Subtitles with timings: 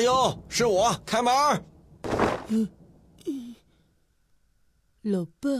[0.00, 1.30] 加油，是我，开门。
[2.48, 2.66] 嗯
[5.02, 5.50] 老爸，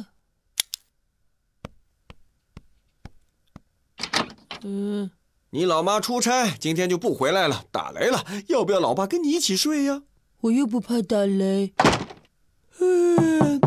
[4.62, 5.10] 嗯，
[5.50, 10.04] 你老妈出差，今天就不回来了，打雷了，要不要老爸跟你一起睡呀？
[10.40, 11.74] 我又不怕打雷。
[12.78, 13.60] 嗯，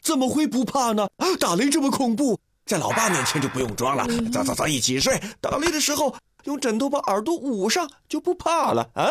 [0.00, 1.06] 怎么会不怕呢？
[1.38, 4.06] 打雷这么恐怖，在老爸面前就不用装了。
[4.30, 5.22] 走走走，一起睡。
[5.38, 6.14] 打雷的时候
[6.44, 9.10] 用枕头把耳朵捂上，就不怕了啊。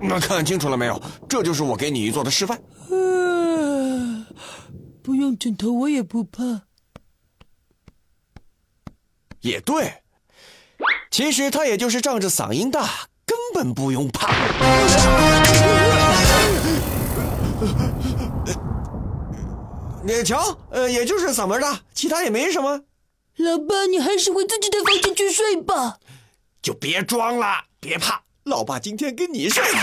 [0.00, 1.02] 那看清楚了没有？
[1.28, 2.60] 这就是我给你做的示范。
[5.02, 6.62] 不用枕头我也不怕。
[9.40, 10.02] 也对，
[11.10, 14.28] 其实他也就是仗着嗓音大，根本不用怕。
[20.06, 22.84] 你瞧，呃，也就是嗓门大，其他也没什么。
[23.38, 25.98] 老爸，你还是回自己的房间去睡吧。
[26.62, 29.78] 就别装了，别怕，老爸今天跟你睡了，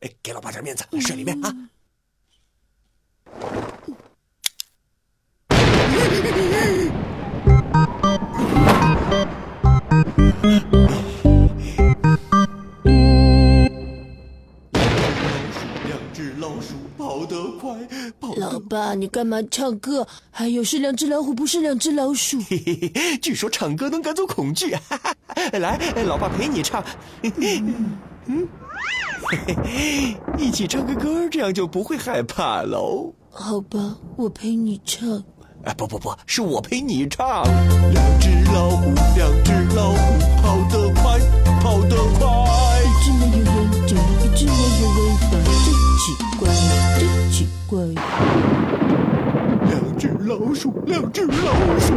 [0.00, 1.54] 哎，给老爸点面子，睡里面啊。
[10.42, 10.57] 两
[17.28, 17.76] 得快，
[18.18, 20.06] 跑得老爸，你干嘛唱歌？
[20.30, 22.38] 还有是两只老虎，不是两只老鼠。
[22.48, 24.74] 嘿嘿嘿，据说唱歌能赶走恐惧。
[24.74, 25.14] 哈 哈
[25.58, 26.82] 来，老爸陪你唱。
[27.22, 27.62] 嘿嘿，
[30.38, 33.12] 一起唱个歌，这样就不会害怕喽。
[33.30, 35.22] 好吧，我陪你唱。
[35.64, 37.44] 哎，不不不，是我陪你唱。
[37.92, 39.96] 两只老虎，两只老虎，
[40.40, 41.18] 跑得快，
[41.60, 42.47] 跑得快。
[50.48, 51.92] 老鼠，两只老鼠，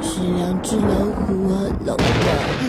[0.00, 2.04] 是两只老虎啊，老爸。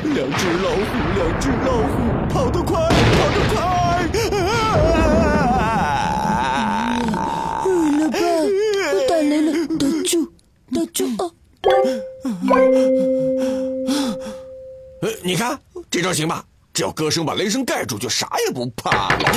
[0.02, 0.82] 两只老虎，
[1.14, 1.94] 两只老虎，
[2.34, 3.56] 跑得快，跑得快。
[7.64, 8.18] 嗯，老爸，
[9.08, 10.26] 打雷了，打住，
[10.74, 11.30] 打住啊！
[15.04, 15.60] 呃，你看
[15.92, 16.44] 这招行吧？
[16.74, 19.30] 只要歌声把雷声盖住，就啥也不怕了。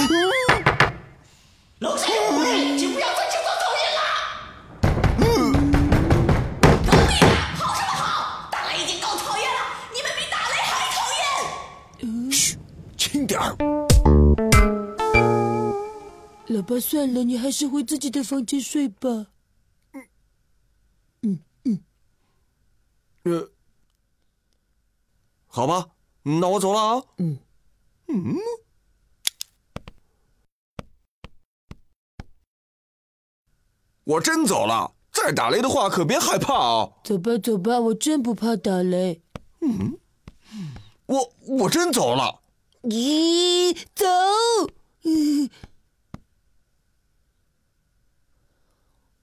[16.52, 19.28] 老爸，算了，你还是回自己的房间睡吧。
[23.24, 23.48] 呃，
[25.46, 25.90] 好吧，
[26.22, 27.02] 那我走了啊。
[27.18, 27.38] 嗯
[28.08, 28.36] 嗯。
[34.04, 36.92] 我真走了，再打雷的话可别害怕啊！
[37.04, 39.22] 走吧，走吧，我真不怕打雷。
[39.60, 39.96] 嗯
[41.06, 42.42] 我我真走了。
[42.82, 44.06] 咦，走！
[45.04, 45.48] 嗯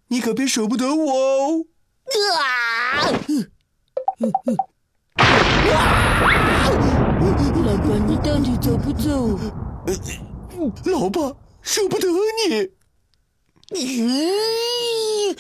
[0.10, 1.66] 你可别舍不得我哦。
[2.38, 3.12] 啊！
[4.20, 4.30] 老
[7.78, 9.40] 爸，你到底走不走？
[10.86, 12.08] 老爸舍不得
[12.48, 12.72] 你。
[13.78, 15.38] 咦，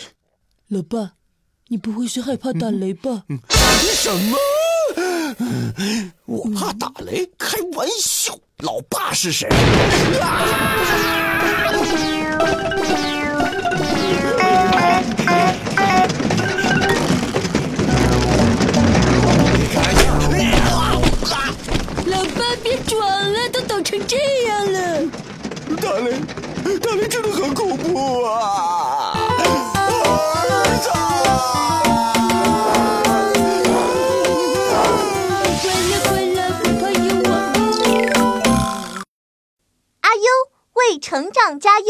[0.68, 1.14] 老爸，
[1.70, 3.24] 你不会是害怕打雷吧？
[3.96, 4.38] 什么？
[6.26, 7.32] 我怕打雷？
[7.40, 8.38] 开玩笑！
[8.60, 9.50] 老爸是谁？
[9.50, 11.19] 老
[26.80, 29.14] 大雷，真的很恐怖啊！
[29.38, 30.90] 儿子，
[40.02, 40.22] 阿优
[40.74, 41.86] 为成长加油。